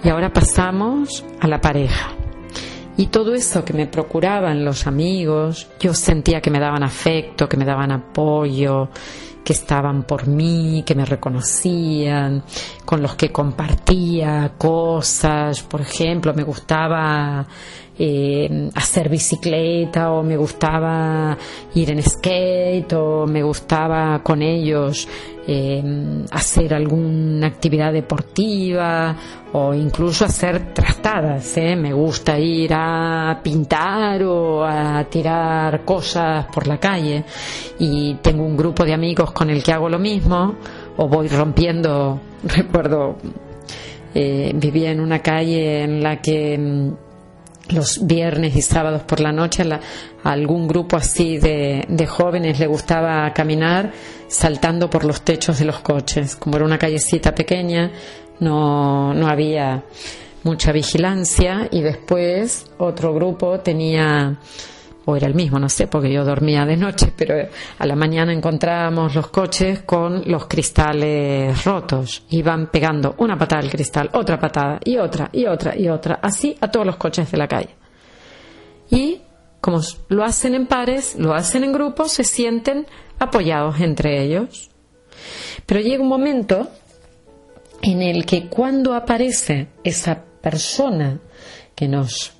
y 0.02 0.08
ahora 0.08 0.32
pasamos 0.32 1.24
a 1.40 1.48
la 1.48 1.60
pareja. 1.60 2.13
Y 2.96 3.06
todo 3.06 3.34
eso 3.34 3.64
que 3.64 3.72
me 3.72 3.86
procuraban 3.86 4.64
los 4.64 4.86
amigos, 4.86 5.68
yo 5.80 5.94
sentía 5.94 6.40
que 6.40 6.50
me 6.50 6.60
daban 6.60 6.84
afecto, 6.84 7.48
que 7.48 7.56
me 7.56 7.64
daban 7.64 7.90
apoyo, 7.90 8.88
que 9.44 9.52
estaban 9.52 10.04
por 10.04 10.26
mí, 10.26 10.84
que 10.86 10.94
me 10.94 11.04
reconocían, 11.04 12.44
con 12.84 13.02
los 13.02 13.16
que 13.16 13.30
compartía 13.30 14.52
cosas. 14.56 15.62
Por 15.62 15.80
ejemplo, 15.80 16.32
me 16.34 16.44
gustaba 16.44 17.46
eh, 17.98 18.70
hacer 18.74 19.08
bicicleta 19.08 20.12
o 20.12 20.22
me 20.22 20.36
gustaba 20.36 21.36
ir 21.74 21.90
en 21.90 22.02
skate 22.02 22.92
o 22.94 23.26
me 23.26 23.42
gustaba 23.42 24.22
con 24.22 24.40
ellos 24.40 25.06
eh, 25.46 26.24
hacer 26.30 26.74
alguna 26.74 27.46
actividad 27.46 27.92
deportiva 27.92 29.16
o 29.52 29.74
incluso 29.74 30.24
hacer 30.24 30.72
trastadas. 30.72 31.56
¿eh? 31.56 31.76
Me 31.76 31.92
gusta 31.92 32.38
ir 32.38 32.72
a 32.74 33.40
pintar 33.42 34.22
o 34.22 34.64
a 34.64 35.04
tirar 35.04 35.84
cosas 35.84 36.46
por 36.46 36.66
la 36.66 36.78
calle 36.78 37.24
y 37.78 38.14
tengo 38.14 38.44
un 38.44 38.56
grupo 38.56 38.84
de 38.84 38.94
amigos 38.94 39.32
con 39.32 39.50
el 39.50 39.62
que 39.62 39.72
hago 39.72 39.88
lo 39.88 39.98
mismo 39.98 40.56
o 40.96 41.08
voy 41.08 41.28
rompiendo, 41.28 42.20
recuerdo, 42.44 43.16
vivía 44.14 44.92
en 44.92 45.00
una 45.00 45.18
calle 45.20 45.82
en 45.82 46.02
la 46.02 46.20
que 46.22 46.56
mm, 46.56 47.03
los 47.74 48.06
viernes 48.06 48.56
y 48.56 48.62
sábados 48.62 49.02
por 49.02 49.20
la 49.20 49.32
noche 49.32 49.62
a, 49.62 49.80
algún 50.22 50.66
grupo 50.66 50.96
así 50.96 51.38
de, 51.38 51.84
de, 51.88 52.06
jóvenes 52.06 52.58
le 52.58 52.66
gustaba 52.66 53.32
caminar 53.34 53.92
saltando 54.28 54.88
por 54.88 55.04
los 55.04 55.22
techos 55.22 55.58
de 55.58 55.66
los 55.66 55.80
coches. 55.80 56.36
Como 56.36 56.56
era 56.56 56.64
una 56.64 56.78
callecita 56.78 57.34
pequeña, 57.34 57.90
no, 58.40 59.12
no 59.12 59.28
había 59.28 59.82
mucha 60.44 60.72
vigilancia 60.72 61.68
y 61.70 61.82
después 61.82 62.66
otro 62.78 63.14
grupo 63.14 63.60
tenía 63.60 64.38
o 65.06 65.16
era 65.16 65.26
el 65.26 65.34
mismo, 65.34 65.58
no 65.58 65.68
sé, 65.68 65.86
porque 65.86 66.12
yo 66.12 66.24
dormía 66.24 66.64
de 66.64 66.76
noche, 66.76 67.12
pero 67.16 67.34
a 67.78 67.86
la 67.86 67.96
mañana 67.96 68.32
encontrábamos 68.32 69.14
los 69.14 69.28
coches 69.28 69.82
con 69.82 70.22
los 70.26 70.46
cristales 70.46 71.64
rotos. 71.64 72.24
Iban 72.30 72.70
pegando 72.70 73.14
una 73.18 73.36
patada 73.38 73.62
al 73.62 73.70
cristal, 73.70 74.10
otra 74.12 74.38
patada, 74.38 74.80
y 74.84 74.96
otra, 74.96 75.28
y 75.32 75.46
otra, 75.46 75.76
y 75.76 75.88
otra, 75.88 76.18
así 76.22 76.56
a 76.60 76.70
todos 76.70 76.86
los 76.86 76.96
coches 76.96 77.30
de 77.30 77.38
la 77.38 77.48
calle. 77.48 77.74
Y 78.90 79.20
como 79.60 79.80
lo 80.08 80.24
hacen 80.24 80.54
en 80.54 80.66
pares, 80.66 81.16
lo 81.16 81.34
hacen 81.34 81.64
en 81.64 81.72
grupos, 81.72 82.12
se 82.12 82.24
sienten 82.24 82.86
apoyados 83.18 83.80
entre 83.80 84.22
ellos. 84.22 84.70
Pero 85.66 85.80
llega 85.80 86.02
un 86.02 86.08
momento 86.08 86.68
en 87.82 88.02
el 88.02 88.26
que 88.26 88.48
cuando 88.48 88.94
aparece 88.94 89.68
esa 89.82 90.22
persona 90.40 91.18
que 91.74 91.88
nos 91.88 92.32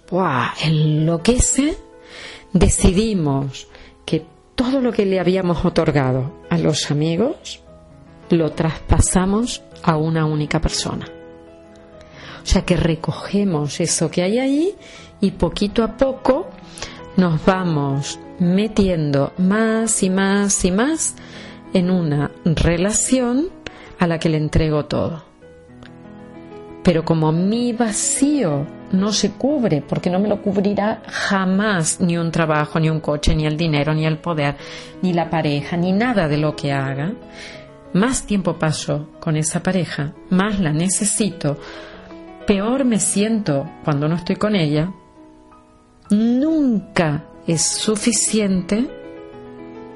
enloquece, 0.63 1.77
decidimos 2.55 3.69
que 4.07 4.25
todo 4.55 4.81
lo 4.81 4.93
que 4.93 5.05
le 5.05 5.21
habíamos 5.21 5.65
otorgado 5.65 6.33
a 6.49 6.57
los 6.57 6.91
amigos 6.91 7.61
lo 8.31 8.53
traspasamos 8.53 9.63
a 9.83 9.97
una 9.97 10.25
única 10.25 10.61
persona. 10.61 11.07
O 12.43 12.47
sea 12.47 12.63
que 12.63 12.77
recogemos 12.77 13.81
eso 13.81 14.11
que 14.11 14.23
hay 14.23 14.39
ahí 14.39 14.75
y 15.21 15.33
poquito 15.33 15.83
a 15.83 15.97
poco 15.97 16.49
nos 17.17 17.45
vamos 17.45 18.19
metiendo 18.39 19.33
más 19.39 20.03
y 20.03 20.11
más 20.11 20.65
y 20.65 20.71
más 20.71 21.17
en 21.73 21.91
una 21.91 22.31
relación 22.45 23.49
a 23.99 24.07
la 24.07 24.19
que 24.19 24.29
le 24.29 24.37
entrego 24.37 24.85
todo. 24.85 25.25
Pero 26.83 27.05
como 27.05 27.33
mi 27.33 27.73
vacío 27.73 28.67
no 28.95 29.13
se 29.13 29.33
cubre, 29.33 29.83
porque 29.83 30.11
no 30.11 30.19
me 30.19 30.29
lo 30.29 30.41
cubrirá 30.41 31.03
jamás 31.07 32.01
ni 32.01 32.17
un 32.17 32.31
trabajo, 32.31 32.81
ni 32.81 32.89
un 32.89 33.01
coche, 33.01 33.35
ni 33.35 33.47
el 33.47 33.57
dinero, 33.57 33.95
ni 33.95 34.07
el 34.07 34.19
poder, 34.19 34.57
ni 35.03 35.13
la 35.13 35.29
pareja, 35.29 35.77
ni 35.77 35.93
nada 35.93 36.29
de 36.29 36.39
lo 36.39 36.57
que 36.57 36.73
haga, 36.73 37.13
más 37.93 38.27
tiempo 38.27 38.59
paso 38.59 39.09
con 39.21 39.37
esa 39.37 39.63
pareja, 39.63 40.15
más 40.31 40.61
la 40.61 40.73
necesito, 40.73 41.59
peor 42.47 42.85
me 42.85 42.99
siento 42.99 43.69
cuando 43.85 44.09
no 44.09 44.17
estoy 44.17 44.37
con 44.37 44.55
ella, 44.55 44.93
nunca 46.11 47.25
es 47.47 47.63
suficiente 47.63 48.89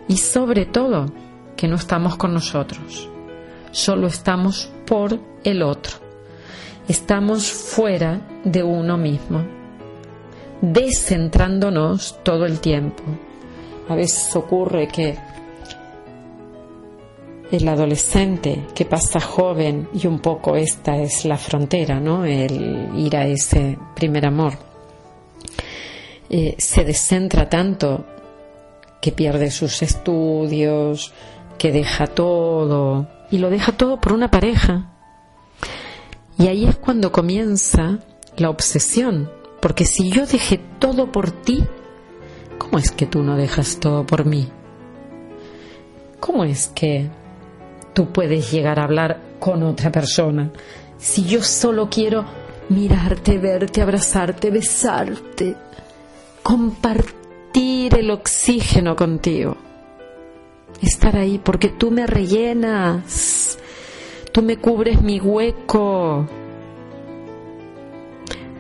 y 0.09 0.17
sobre 0.17 0.67
todo 0.67 1.07
que 1.57 1.69
no 1.69 1.77
estamos 1.77 2.17
con 2.17 2.35
nosotros, 2.35 3.09
solo 3.71 4.07
estamos 4.07 4.73
por 4.87 5.19
el 5.45 5.63
otro 5.63 6.08
estamos 6.89 7.53
fuera 7.53 8.21
de 8.45 8.63
uno 8.63 8.97
mismo, 8.97 9.45
descentrándonos 10.63 12.19
todo 12.23 12.47
el 12.47 12.61
tiempo. 12.61 13.03
A 13.89 13.95
veces 13.95 14.35
ocurre 14.35 14.89
que 14.89 15.17
el 17.51 17.69
adolescente 17.69 18.67
que 18.75 18.85
pasa 18.85 19.21
joven 19.21 19.89
y 19.95 20.07
un 20.07 20.19
poco 20.19 20.57
esta 20.57 20.97
es 20.97 21.25
la 21.25 21.37
frontera, 21.37 22.01
¿no? 22.01 22.25
El 22.25 22.91
ir 22.97 23.17
a 23.17 23.27
ese 23.27 23.79
primer 23.95 24.27
amor. 24.27 24.55
Eh, 26.31 26.57
se 26.59 26.85
descentra 26.85 27.49
tanto 27.49 28.05
que 29.01 29.13
pierde 29.13 29.51
sus 29.51 29.83
estudios, 29.83 31.13
que 31.57 31.73
deja 31.73 32.07
todo 32.07 33.07
y 33.31 33.39
lo 33.39 33.49
deja 33.49 33.73
todo 33.73 33.99
por 33.99 34.13
una 34.13 34.31
pareja 34.31 34.98
y 36.39 36.47
ahí 36.47 36.65
es 36.67 36.77
cuando 36.77 37.11
comienza 37.11 37.99
la 38.37 38.49
obsesión, 38.49 39.29
porque 39.61 39.85
si 39.85 40.11
yo 40.11 40.25
dejé 40.25 40.61
todo 40.79 41.11
por 41.11 41.33
ti, 41.33 41.65
¿cómo 42.59 42.79
es 42.79 42.93
que 42.93 43.07
tú 43.07 43.25
no 43.25 43.37
dejas 43.37 43.81
todo 43.81 44.07
por 44.07 44.25
mí? 44.25 44.49
¿Cómo 46.21 46.45
es 46.45 46.69
que 46.69 47.11
tú 47.93 48.13
puedes 48.13 48.53
llegar 48.53 48.79
a 48.79 48.85
hablar 48.85 49.21
con 49.41 49.65
otra 49.65 49.91
persona 49.91 50.51
si 50.97 51.25
yo 51.25 51.43
solo 51.43 51.89
quiero 51.91 52.25
mirarte, 52.69 53.39
verte, 53.39 53.83
abrazarte, 53.83 54.51
besarte, 54.51 55.57
compartir 56.45 57.99
el 57.99 58.13
oxígeno 58.13 58.95
contigo? 58.95 59.57
Estar 60.81 61.17
ahí 61.17 61.41
porque 61.43 61.69
tú 61.69 61.91
me 61.91 62.07
rellenas 62.07 63.59
tú 64.39 64.45
me 64.45 64.57
cubres 64.57 65.03
mi 65.03 65.19
hueco. 65.19 66.25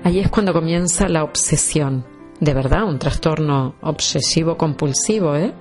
Ahí 0.03 0.19
es 0.19 0.29
cuando 0.29 0.53
comienza 0.53 1.07
la 1.07 1.23
obsesión, 1.23 2.05
de 2.41 2.53
verdad, 2.53 2.83
un 2.83 2.99
trastorno 2.99 3.77
obsesivo 3.83 4.57
compulsivo, 4.57 5.37
¿eh? 5.37 5.55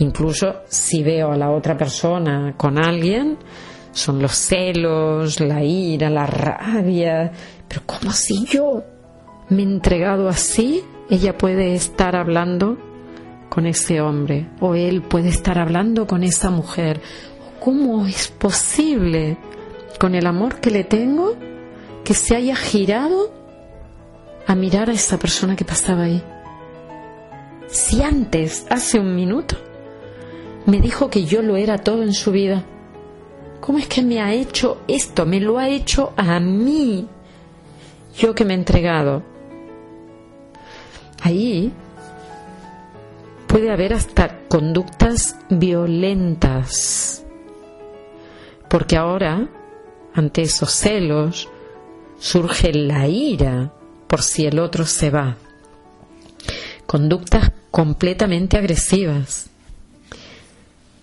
Incluso 0.00 0.62
si 0.66 1.04
veo 1.04 1.30
a 1.30 1.36
la 1.36 1.52
otra 1.52 1.76
persona 1.76 2.54
con 2.56 2.84
alguien, 2.84 3.38
son 3.92 4.20
los 4.20 4.32
celos, 4.32 5.38
la 5.38 5.62
ira, 5.62 6.10
la 6.10 6.26
rabia, 6.26 7.30
pero 7.68 7.82
como 7.86 8.10
si 8.10 8.46
yo 8.46 8.82
me 9.48 9.62
he 9.62 9.64
entregado 9.64 10.28
así, 10.28 10.82
ella 11.08 11.38
puede 11.38 11.74
estar 11.74 12.16
hablando 12.16 12.78
con 13.48 13.66
ese 13.66 14.00
hombre 14.00 14.48
o 14.58 14.74
él 14.74 15.02
puede 15.02 15.28
estar 15.28 15.56
hablando 15.56 16.08
con 16.08 16.24
esa 16.24 16.50
mujer 16.50 17.00
¿Cómo 17.60 18.06
es 18.06 18.28
posible, 18.28 19.36
con 19.98 20.14
el 20.14 20.26
amor 20.26 20.60
que 20.60 20.70
le 20.70 20.82
tengo, 20.82 21.36
que 22.04 22.14
se 22.14 22.34
haya 22.34 22.56
girado 22.56 23.34
a 24.46 24.54
mirar 24.54 24.88
a 24.88 24.94
esa 24.94 25.18
persona 25.18 25.56
que 25.56 25.66
pasaba 25.66 26.04
ahí? 26.04 26.22
Si 27.66 28.02
antes, 28.02 28.66
hace 28.70 28.98
un 28.98 29.14
minuto, 29.14 29.56
me 30.64 30.80
dijo 30.80 31.10
que 31.10 31.26
yo 31.26 31.42
lo 31.42 31.58
era 31.58 31.76
todo 31.76 32.02
en 32.02 32.14
su 32.14 32.32
vida, 32.32 32.64
¿cómo 33.60 33.76
es 33.76 33.88
que 33.88 34.00
me 34.00 34.22
ha 34.22 34.32
hecho 34.32 34.80
esto? 34.88 35.26
Me 35.26 35.38
lo 35.38 35.58
ha 35.58 35.68
hecho 35.68 36.14
a 36.16 36.40
mí, 36.40 37.06
yo 38.16 38.34
que 38.34 38.46
me 38.46 38.54
he 38.54 38.56
entregado. 38.56 39.22
Ahí 41.20 41.70
puede 43.46 43.70
haber 43.70 43.92
hasta 43.92 44.48
conductas 44.48 45.36
violentas 45.50 47.20
porque 48.70 48.96
ahora, 48.96 49.48
ante 50.14 50.42
esos 50.42 50.70
celos, 50.70 51.48
surge 52.20 52.72
la 52.72 53.08
ira 53.08 53.72
por 54.06 54.22
si 54.22 54.46
el 54.46 54.60
otro 54.60 54.86
se 54.86 55.10
va. 55.10 55.36
Conductas 56.86 57.50
completamente 57.72 58.56
agresivas. 58.56 59.50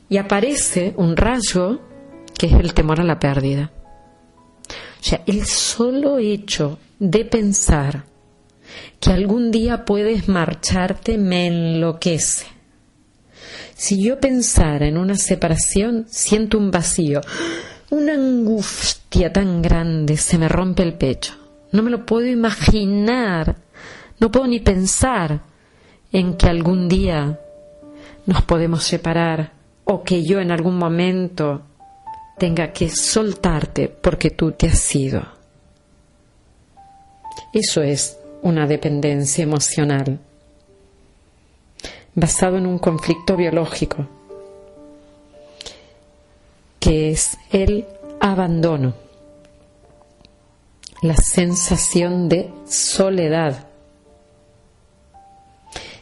Y 0.09 0.15
aparece 0.15 0.93
un 0.95 1.17
rasgo 1.17 1.81
que 2.37 2.47
es 2.47 2.53
el 2.53 2.73
temor 2.73 3.01
a 3.01 3.03
la 3.03 3.19
pérdida. 3.19 3.69
O 4.69 5.03
sea, 5.03 5.21
el 5.25 5.45
solo 5.45 6.19
hecho 6.19 6.79
de 6.99 7.25
pensar 7.25 8.05
que 9.01 9.11
algún 9.11 9.51
día 9.51 9.83
puedes 9.83 10.29
marcharte 10.29 11.17
me 11.17 11.47
enloquece. 11.47 12.56
Si 13.77 14.01
yo 14.01 14.19
pensara 14.19 14.87
en 14.87 14.97
una 14.97 15.15
separación, 15.15 16.07
siento 16.09 16.57
un 16.57 16.71
vacío, 16.71 17.21
una 17.91 18.15
angustia 18.15 19.31
tan 19.31 19.61
grande, 19.61 20.17
se 20.17 20.39
me 20.39 20.49
rompe 20.49 20.81
el 20.81 20.95
pecho. 20.95 21.35
no 21.73 21.83
me 21.83 21.91
lo 21.91 22.03
puedo 22.03 22.25
imaginar, 22.25 23.55
no 24.19 24.31
puedo 24.31 24.47
ni 24.47 24.61
pensar 24.61 25.41
en 26.11 26.37
que 26.37 26.47
algún 26.47 26.89
día 26.89 27.39
nos 28.25 28.41
podemos 28.41 28.83
separar 28.83 29.51
o 29.83 30.01
que 30.01 30.23
yo 30.23 30.39
en 30.39 30.49
algún 30.49 30.79
momento 30.79 31.61
tenga 32.39 32.73
que 32.73 32.89
soltarte 32.89 33.89
porque 33.89 34.31
tú 34.31 34.53
te 34.53 34.69
has 34.69 34.95
ido. 34.95 35.21
Eso 37.53 37.83
es 37.83 38.17
una 38.41 38.65
dependencia 38.65 39.43
emocional 39.43 40.19
basado 42.17 42.57
en 42.57 42.65
un 42.65 42.79
conflicto 42.79 43.37
biológico, 43.37 44.07
que 46.79 47.11
es 47.11 47.37
el 47.51 47.85
abandono, 48.19 48.95
la 51.03 51.15
sensación 51.15 52.27
de 52.27 52.51
soledad, 52.65 53.67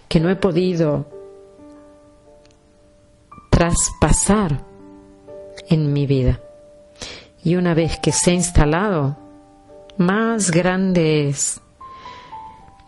que 0.08 0.22
no 0.22 0.30
he 0.30 0.38
podido 0.38 1.06
traspasar 3.50 4.62
en 5.68 5.92
mi 5.92 6.08
vida. 6.08 6.40
Y 7.44 7.58
una 7.58 7.74
vez 7.74 8.00
que 8.00 8.14
se 8.14 8.32
ha 8.32 8.34
instalado, 8.36 9.18
más 9.98 10.50
grande 10.50 11.28
es 11.28 11.60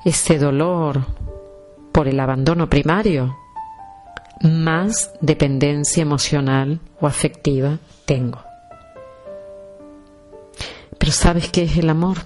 ese 0.06 0.40
dolor 0.40 1.27
por 1.97 2.07
el 2.07 2.19
abandono 2.19 2.69
primario, 2.69 3.39
más 4.43 5.15
dependencia 5.19 6.03
emocional 6.03 6.79
o 7.01 7.07
afectiva 7.07 7.79
tengo. 8.05 8.39
Pero 10.99 11.12
¿sabes 11.12 11.49
qué 11.49 11.63
es 11.63 11.75
el 11.75 11.89
amor? 11.89 12.17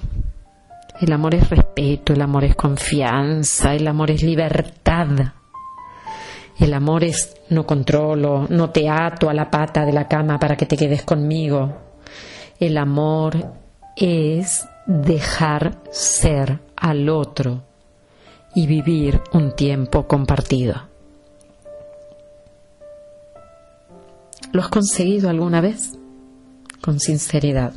El 1.00 1.14
amor 1.14 1.36
es 1.36 1.50
respeto, 1.50 2.12
el 2.12 2.22
amor 2.22 2.44
es 2.44 2.54
confianza, 2.58 3.74
el 3.74 3.88
amor 3.88 4.12
es 4.12 4.24
libertad. 4.24 5.08
El 6.60 6.74
amor 6.74 7.06
es 7.06 7.34
no 7.48 7.66
controlo, 7.66 8.48
no 8.50 8.72
te 8.72 8.90
ato 8.90 9.30
a 9.30 9.34
la 9.34 9.50
pata 9.50 9.86
de 9.86 9.94
la 9.94 10.10
cama 10.10 10.38
para 10.38 10.58
que 10.58 10.66
te 10.66 10.76
quedes 10.76 11.04
conmigo. 11.04 11.78
El 12.60 12.78
amor 12.78 13.54
es 13.96 14.68
dejar 14.86 15.78
ser 15.92 16.60
al 16.76 17.08
otro 17.08 17.71
y 18.54 18.68
vivir 18.68 19.22
un 19.34 19.56
tiempo 19.56 20.08
compartido. 20.08 20.90
¿Lo 24.52 24.62
has 24.62 24.70
conseguido 24.70 25.30
alguna 25.30 25.62
vez? 25.62 25.98
Con 26.82 27.00
sinceridad. 27.00 27.74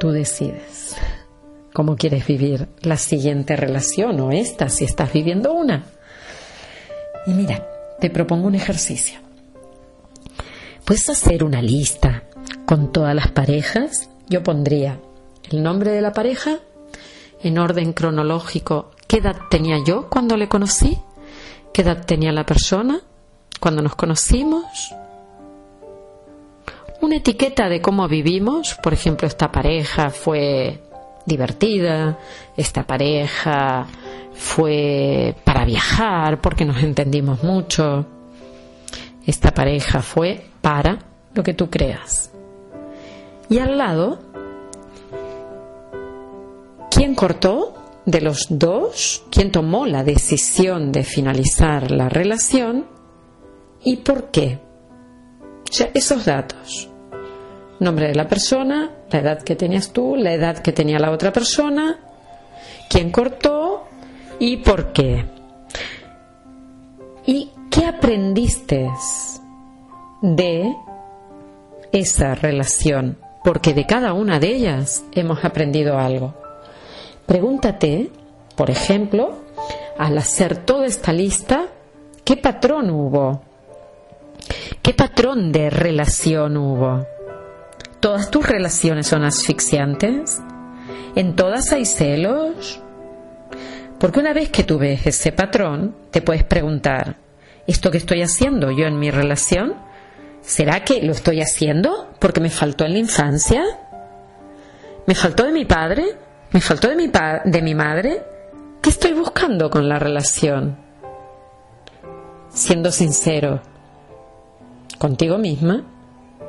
Tú 0.00 0.10
decides 0.10 0.96
cómo 1.72 1.96
quieres 1.96 2.26
vivir 2.26 2.68
la 2.82 2.96
siguiente 2.96 3.56
relación 3.56 4.20
o 4.20 4.30
esta 4.30 4.68
si 4.68 4.84
estás 4.84 5.12
viviendo 5.12 5.52
una. 5.52 5.84
Y 7.26 7.32
mira, 7.32 7.66
te 8.00 8.10
propongo 8.10 8.46
un 8.46 8.54
ejercicio. 8.54 9.18
Puedes 10.84 11.08
hacer 11.08 11.42
una 11.42 11.62
lista 11.62 12.24
con 12.66 12.92
todas 12.92 13.14
las 13.14 13.30
parejas. 13.30 14.10
Yo 14.28 14.42
pondría 14.42 14.98
el 15.50 15.62
nombre 15.62 15.90
de 15.90 16.00
la 16.00 16.12
pareja 16.12 16.58
en 17.42 17.58
orden 17.58 17.92
cronológico. 17.92 18.90
¿Qué 19.06 19.18
edad 19.18 19.36
tenía 19.50 19.78
yo 19.84 20.08
cuando 20.08 20.36
le 20.36 20.48
conocí? 20.48 20.98
¿Qué 21.72 21.82
edad 21.82 22.04
tenía 22.06 22.32
la 22.32 22.46
persona 22.46 23.00
cuando 23.60 23.82
nos 23.82 23.94
conocimos? 23.94 24.94
Una 27.00 27.16
etiqueta 27.16 27.68
de 27.68 27.82
cómo 27.82 28.08
vivimos. 28.08 28.74
Por 28.82 28.94
ejemplo, 28.94 29.28
esta 29.28 29.52
pareja 29.52 30.10
fue 30.10 30.80
divertida, 31.26 32.18
esta 32.56 32.86
pareja 32.86 33.86
fue 34.34 35.34
para 35.44 35.64
viajar 35.64 36.40
porque 36.40 36.64
nos 36.64 36.82
entendimos 36.82 37.42
mucho, 37.42 38.06
esta 39.26 39.52
pareja 39.52 40.02
fue 40.02 40.46
para 40.60 40.98
lo 41.34 41.42
que 41.42 41.54
tú 41.54 41.70
creas. 41.70 42.33
Y 43.48 43.58
al 43.58 43.78
lado, 43.78 44.18
¿quién 46.90 47.14
cortó 47.14 47.74
de 48.06 48.20
los 48.20 48.46
dos? 48.50 49.24
¿Quién 49.30 49.52
tomó 49.52 49.86
la 49.86 50.02
decisión 50.02 50.92
de 50.92 51.04
finalizar 51.04 51.90
la 51.90 52.08
relación? 52.08 52.86
¿Y 53.82 53.96
por 53.96 54.30
qué? 54.30 54.58
O 55.70 55.72
sea, 55.72 55.90
esos 55.94 56.24
datos 56.24 56.88
nombre 57.80 58.08
de 58.08 58.14
la 58.14 58.28
persona, 58.28 58.90
la 59.10 59.18
edad 59.18 59.42
que 59.42 59.56
tenías 59.56 59.92
tú, 59.92 60.16
la 60.16 60.32
edad 60.32 60.58
que 60.58 60.72
tenía 60.72 60.98
la 60.98 61.10
otra 61.10 61.32
persona, 61.32 62.00
quién 62.88 63.10
cortó 63.10 63.84
y 64.38 64.58
por 64.58 64.92
qué. 64.92 65.24
¿Y 67.26 67.50
qué 67.70 67.86
aprendiste 67.86 68.90
de 70.22 70.74
esa 71.92 72.34
relación? 72.34 73.18
Porque 73.44 73.74
de 73.74 73.86
cada 73.86 74.14
una 74.14 74.40
de 74.40 74.48
ellas 74.48 75.04
hemos 75.12 75.44
aprendido 75.44 75.98
algo. 75.98 76.34
Pregúntate, 77.26 78.10
por 78.56 78.70
ejemplo, 78.70 79.38
al 79.98 80.18
hacer 80.18 80.56
toda 80.56 80.86
esta 80.86 81.12
lista, 81.12 81.66
¿qué 82.24 82.36
patrón 82.36 82.90
hubo? 82.90 83.42
¿Qué 84.82 84.94
patrón 84.94 85.52
de 85.52 85.70
relación 85.70 86.56
hubo? 86.56 87.06
¿Todas 88.00 88.30
tus 88.30 88.46
relaciones 88.46 89.06
son 89.06 89.24
asfixiantes? 89.24 90.40
¿En 91.14 91.36
todas 91.36 91.72
hay 91.72 91.86
celos? 91.86 92.80
Porque 93.98 94.20
una 94.20 94.34
vez 94.34 94.50
que 94.50 94.64
tú 94.64 94.78
ves 94.78 95.06
ese 95.06 95.32
patrón, 95.32 95.94
te 96.10 96.20
puedes 96.20 96.44
preguntar, 96.44 97.16
¿esto 97.66 97.90
que 97.90 97.98
estoy 97.98 98.22
haciendo 98.22 98.70
yo 98.70 98.86
en 98.86 98.98
mi 98.98 99.10
relación? 99.10 99.74
¿Será 100.44 100.84
que 100.84 101.02
lo 101.02 101.12
estoy 101.12 101.40
haciendo 101.40 102.10
porque 102.18 102.40
me 102.40 102.50
faltó 102.50 102.84
en 102.84 102.92
la 102.92 102.98
infancia? 102.98 103.64
¿Me 105.06 105.14
faltó 105.14 105.44
de 105.44 105.52
mi 105.52 105.64
padre? 105.64 106.04
¿Me 106.52 106.60
faltó 106.60 106.88
de 106.88 106.96
mi, 106.96 107.10
de 107.44 107.62
mi 107.62 107.74
madre? 107.74 108.22
¿Qué 108.80 108.90
estoy 108.90 109.12
buscando 109.14 109.70
con 109.70 109.88
la 109.88 109.98
relación? 109.98 110.76
Siendo 112.50 112.92
sincero 112.92 113.60
contigo 114.98 115.38
misma, 115.38 115.82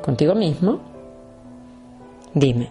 contigo 0.02 0.34
mismo, 0.34 0.96
Dime, 2.36 2.70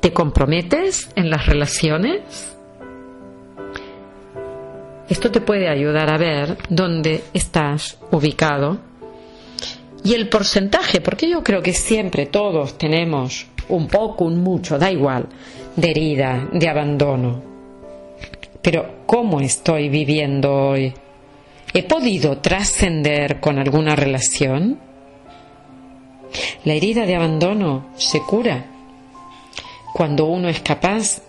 ¿te 0.00 0.12
comprometes 0.12 1.12
en 1.14 1.30
las 1.30 1.46
relaciones? 1.46 2.56
Esto 5.08 5.30
te 5.30 5.40
puede 5.40 5.68
ayudar 5.68 6.12
a 6.12 6.18
ver 6.18 6.58
dónde 6.68 7.22
estás 7.32 7.98
ubicado 8.10 8.80
y 10.06 10.14
el 10.14 10.28
porcentaje, 10.28 11.00
porque 11.00 11.28
yo 11.28 11.42
creo 11.42 11.60
que 11.60 11.72
siempre 11.72 12.26
todos 12.26 12.78
tenemos 12.78 13.48
un 13.68 13.88
poco, 13.88 14.24
un 14.24 14.40
mucho, 14.40 14.78
da 14.78 14.92
igual, 14.92 15.26
de 15.74 15.90
herida, 15.90 16.48
de 16.52 16.68
abandono. 16.68 17.42
Pero 18.62 19.00
¿cómo 19.04 19.40
estoy 19.40 19.88
viviendo 19.88 20.54
hoy? 20.54 20.94
¿He 21.74 21.82
podido 21.82 22.38
trascender 22.38 23.40
con 23.40 23.58
alguna 23.58 23.96
relación? 23.96 24.78
La 26.64 26.74
herida 26.74 27.04
de 27.04 27.16
abandono 27.16 27.88
se 27.96 28.20
cura 28.20 28.64
cuando 29.92 30.26
uno 30.26 30.48
es 30.48 30.60
capaz 30.60 31.20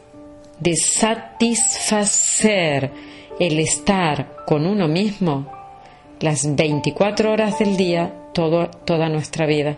de 0.59 0.75
satisfacer 0.75 2.91
el 3.39 3.59
estar 3.59 4.35
con 4.45 4.67
uno 4.67 4.87
mismo 4.87 5.51
las 6.19 6.55
24 6.55 7.31
horas 7.31 7.57
del 7.57 7.75
día, 7.75 8.13
toda 8.85 9.09
nuestra 9.09 9.45
vida. 9.45 9.77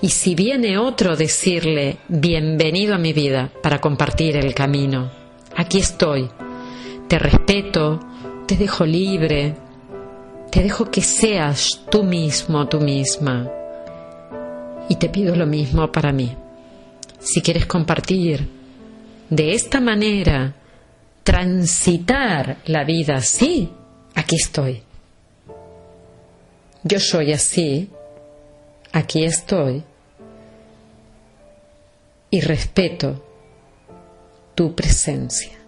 Y 0.00 0.10
si 0.10 0.34
viene 0.34 0.78
otro 0.78 1.16
decirle, 1.16 1.96
bienvenido 2.08 2.94
a 2.94 2.98
mi 2.98 3.12
vida 3.12 3.50
para 3.62 3.80
compartir 3.80 4.36
el 4.36 4.54
camino, 4.54 5.10
aquí 5.56 5.78
estoy, 5.78 6.28
te 7.08 7.18
respeto, 7.18 8.00
te 8.46 8.56
dejo 8.56 8.84
libre, 8.84 9.54
te 10.50 10.62
dejo 10.62 10.90
que 10.90 11.00
seas 11.00 11.80
tú 11.90 12.04
mismo, 12.04 12.68
tú 12.68 12.80
misma. 12.80 13.50
Y 14.88 14.96
te 14.96 15.08
pido 15.08 15.34
lo 15.34 15.46
mismo 15.46 15.90
para 15.90 16.12
mí 16.12 16.34
si 17.18 17.42
quieres 17.42 17.66
compartir 17.66 18.48
de 19.28 19.52
esta 19.52 19.80
manera, 19.80 20.54
transitar 21.22 22.58
la 22.66 22.84
vida 22.84 23.16
así, 23.16 23.70
aquí 24.14 24.36
estoy. 24.36 24.82
Yo 26.84 27.00
soy 27.00 27.32
así, 27.32 27.90
aquí 28.92 29.24
estoy 29.24 29.82
y 32.30 32.40
respeto 32.40 33.24
tu 34.54 34.74
presencia. 34.74 35.58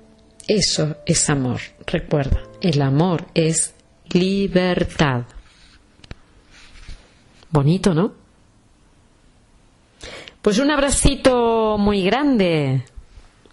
Eso 0.47 0.97
es 1.07 1.31
amor. 1.31 1.61
Recuerda, 1.87 2.43
el 2.61 2.83
amor 2.83 3.27
es 3.35 3.75
libertad. 4.11 5.23
Bonito, 7.51 7.95
¿no? 7.95 8.15
Pues 10.43 10.59
un 10.59 10.71
abracito 10.71 11.77
muy 11.79 12.03
grande, 12.03 12.85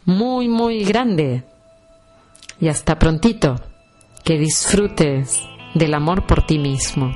muy, 0.06 0.48
muy 0.48 0.84
grande. 0.84 1.44
Y 2.60 2.68
hasta 2.68 2.98
prontito. 2.98 3.56
Que 4.24 4.38
disfrutes 4.38 5.42
del 5.74 5.94
amor 5.94 6.28
por 6.28 6.46
ti 6.46 6.60
mismo, 6.60 7.16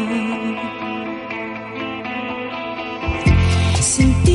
Sin 3.91 4.30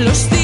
los 0.00 0.39